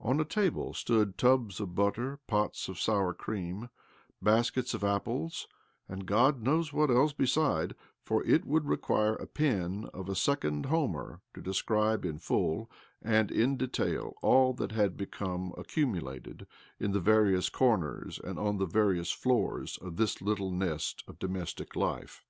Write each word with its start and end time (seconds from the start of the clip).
On 0.00 0.18
a 0.18 0.24
table 0.24 0.74
stood 0.74 1.16
tubs 1.16 1.60
of 1.60 1.76
butter, 1.76 2.18
pots 2.26 2.68
of 2.68 2.80
sour 2.80 3.14
cream, 3.14 3.68
biaskets 4.20 4.74
of 4.74 4.82
apples, 4.82 5.46
and 5.88 6.04
God 6.04 6.42
knows 6.42 6.72
what 6.72 6.90
else 6.90 7.12
besides, 7.12 7.72
for 8.02 8.24
it 8.26 8.44
would 8.44 8.66
require 8.66 9.16
the 9.20 9.28
pen 9.28 9.88
of 9.94 10.08
a 10.08 10.16
second 10.16 10.66
Homer 10.66 11.20
to 11.32 11.40
describe 11.40 12.04
in 12.04 12.18
full, 12.18 12.68
and 13.00 13.30
in 13.30 13.56
detail, 13.56 14.14
all 14.20 14.52
that 14.54 14.72
had 14.72 14.96
become 14.96 15.52
accumu 15.56 16.00
lated 16.02 16.46
in 16.80 16.90
the 16.90 16.98
various 16.98 17.48
corners 17.48 18.18
and 18.18 18.40
on 18.40 18.56
the 18.56 18.66
various 18.66 19.12
floors 19.12 19.78
of 19.78 19.94
this 19.94 20.20
little 20.20 20.50
nest 20.50 21.04
of 21.06 21.20
domestic 21.20 21.76
life. 21.76 22.24